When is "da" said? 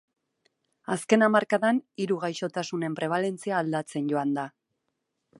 4.39-4.47